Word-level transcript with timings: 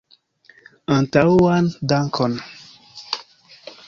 Antaŭan 0.95 1.69
dankon! 1.93 2.33